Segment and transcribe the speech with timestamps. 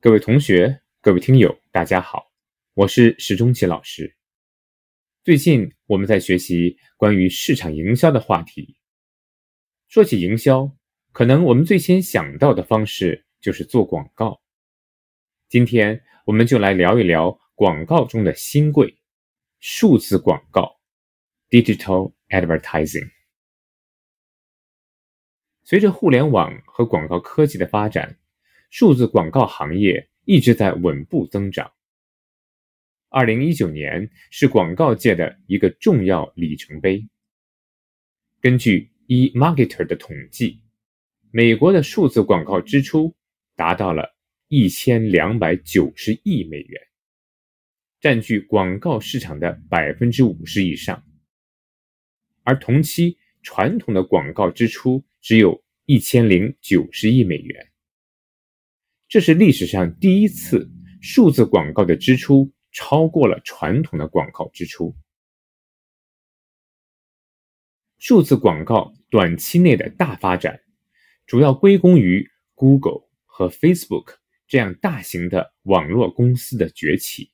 [0.00, 2.32] 各位同学，各位听友，大家好，
[2.74, 4.16] 我是史中奇老师。
[5.22, 8.76] 最近我们在学习关于市场营销的话题。
[9.86, 10.76] 说起营销，
[11.12, 14.42] 可能我们最先想到的方式就是做广告。
[15.48, 18.98] 今天我们就来聊一聊广告中的新贵——
[19.64, 20.80] 数字广告
[21.48, 23.12] （Digital Advertising）。
[25.62, 28.18] 随着互联网和广告科技的发展，
[28.70, 31.72] 数字广告行业一直在稳步增长。
[33.08, 37.08] 二零一九年是广告界的一个重要里程碑。
[38.40, 40.60] 根据 eMarketer 的统计，
[41.30, 43.14] 美国的数字广告支出
[43.54, 44.16] 达到了
[44.48, 46.82] 一千两百九十亿美元，
[48.02, 51.04] 占据广告市场的百分之五十以上。
[52.42, 57.70] 而同期传统的广告支出只有一千零九十亿美元。
[59.08, 60.68] 这是历史上第一次，
[61.00, 64.96] 数字广告的支出超过了传统的广告支出。
[67.98, 70.60] 数字广告短期内的大发展，
[71.24, 74.16] 主要归功于 Google 和 Facebook
[74.48, 77.31] 这样大型的网络公司的崛起。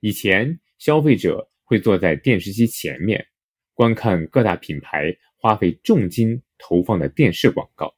[0.00, 3.26] 以前，消费者会坐在电视机前面，
[3.74, 7.94] 观看各大品牌花费重金投放的电视广告，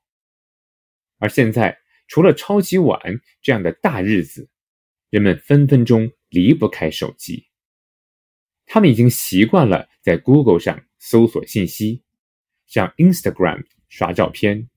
[1.19, 1.78] 而现在。
[2.09, 3.00] 除了超级碗
[3.41, 4.50] 这样的大日子，
[5.09, 7.48] 人们分分钟离不开手机。
[8.66, 12.03] 他们已经习惯了在 Google 上搜索信息，
[12.66, 14.69] 上 Instagram 刷照片，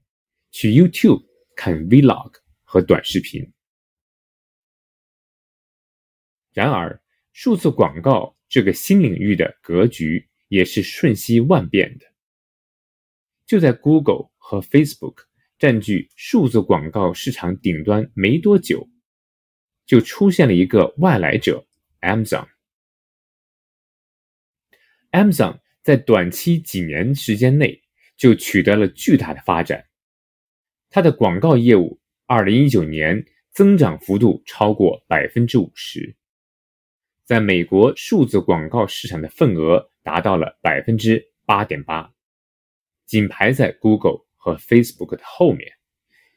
[0.51, 1.25] 去 YouTube
[1.57, 3.51] 看 Vlog 和短视频。
[6.53, 7.01] 然而，
[7.37, 12.05] 数字广告这个新领域的格局也是瞬息万变的。
[13.45, 15.25] 就在 Google 和 Facebook。
[15.57, 18.89] 占据数字广告市场顶端没多久，
[19.85, 21.65] 就出现了一个外来者
[22.01, 22.45] Amazon。
[25.11, 27.81] Amazon 在短期几年时间内
[28.17, 29.85] 就取得了巨大的发展，
[30.89, 36.17] 它的广告业务2019年增长幅度超过百分之五十，
[37.25, 42.13] 在美国数字广告市场的份额达到了百分之八点八，
[43.05, 44.25] 仅排在 Google。
[44.45, 45.73] 和 Facebook 的后面，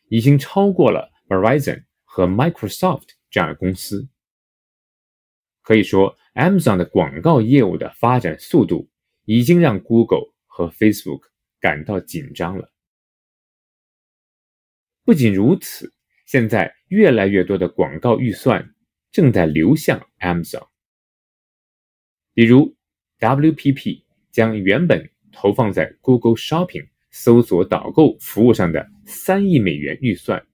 [0.09, 4.09] 已经超过了 Verizon 和 Microsoft 这样的公司。
[5.61, 8.89] 可以说，Amazon 的广告业务的发展速度
[9.27, 11.25] 已经让 Google 和 Facebook
[11.61, 12.73] 感到紧张了。
[15.05, 15.93] 不仅如此，
[16.25, 18.75] 现在越来越多的广告预算
[19.13, 20.67] 正在流向 Amazon。
[22.39, 22.73] 比如
[23.19, 26.87] ，WPP 将原本投放在 Google Shopping。
[27.11, 30.47] 搜索导购服务上的三亿美元预算，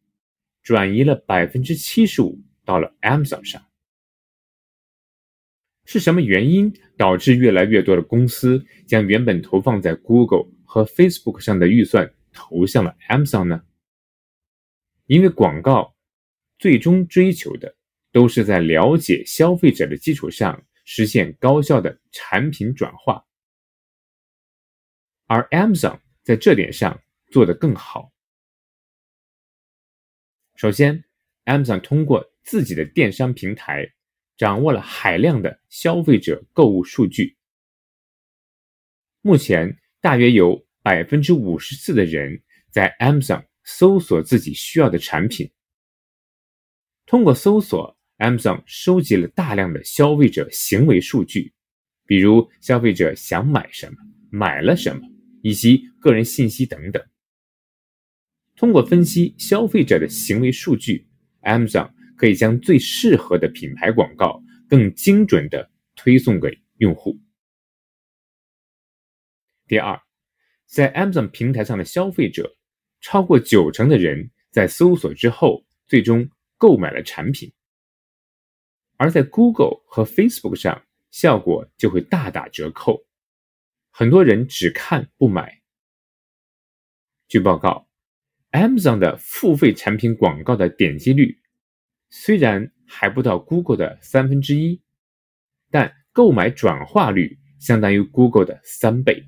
[0.62, 3.62] 转移了百分之七十五到了 Amazon 上。
[5.84, 13.62] 是什么原因导致越来越多的公司将原本投放在 Google 和 Facebook 上的预算投向了 Amazon 呢？
[15.04, 15.94] 因为广告
[16.58, 17.76] 最终追求的
[18.10, 23.26] 都是在了解消费者的基础上实现高效的产品转化，
[25.26, 26.00] 而 Amazon。
[26.24, 28.10] 在这点上做得更好。
[30.54, 31.04] 首先
[31.44, 33.92] ，Amazon 通过自己的电商平台，
[34.38, 37.36] 掌握了海量的消费者购物数据。
[39.20, 45.52] 目前，大约有百分之五十四的人在 Amazon 搜索自己需要的产品。
[47.04, 51.52] 通过搜索，Amazon 收集了大量的消费者行为数据，
[52.06, 53.97] 比如消费者想买什么、
[54.30, 55.02] 买了什么。
[55.44, 57.04] 以及个人信息等等。
[58.56, 61.06] 通过分析消费者的行为数据
[61.42, 67.20] ，Amazon 可以将最适合的品牌广告更精准的推送给用户。
[69.66, 70.00] 第二，
[70.64, 72.56] 在 Amazon 平台上的消费者，
[73.02, 76.26] 超过九成的人在搜索之后最终
[76.56, 77.52] 购买了产品，
[79.04, 83.04] 而在 Google 和 Facebook 上，效果就会大打折扣。
[83.90, 85.60] 很多人只看不买。
[87.28, 87.86] 据报告
[88.52, 91.38] ，Amazon 的付费产品广告的点击率
[92.08, 94.80] 虽然还不到 Google 的三分之一，
[95.70, 99.22] 但购买转化率相当于 Google 的三倍。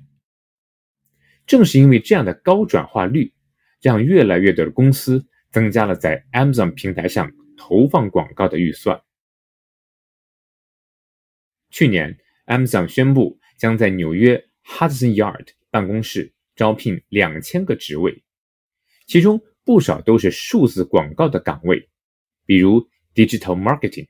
[1.45, 3.31] 正是因为这样的高转化率，
[3.79, 8.99] 让越来越多的公司增加了在 Amazon 平台上投放广告的预算。
[11.77, 18.23] 去年，Amazon 宣布将在纽约 Hudson Yard 办公室招聘两千个职位，
[19.05, 21.87] 其中不少都是数字广告的岗位，
[22.47, 24.07] 比如 Digital Marketing、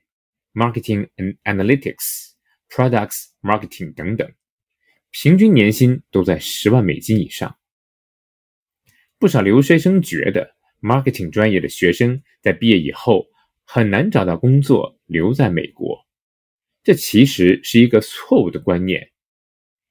[0.54, 2.30] Marketing and Analytics、
[2.70, 4.32] Products Marketing 等等，
[5.10, 7.54] 平均年薪都在十万美金以上。
[9.18, 13.26] 不少留学生觉得，Marketing 专业的学生在毕业以后
[13.64, 16.07] 很难找到工作，留在美国。
[16.88, 19.10] 这其实是一个错误的观念。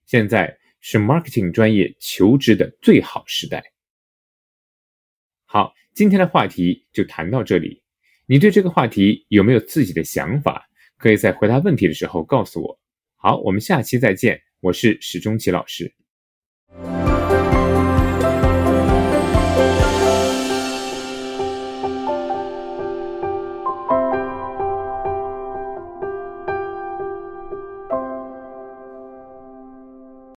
[0.08, 3.64] 现在是 marketing 专业求职的最好时代。
[5.46, 7.84] 好，今天的话题就谈到这里。
[8.26, 10.68] 你对这个话题有没有自己的想法？
[10.98, 12.80] 可以在回答问题的时候告诉我。
[13.16, 14.42] 好，我们下期再见。
[14.60, 15.94] 我是史中奇老师。